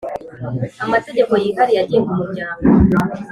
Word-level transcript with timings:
Amategeko 0.85 1.31
yihariye 1.43 1.79
agenga 1.83 2.09
Umuryango 2.15 2.63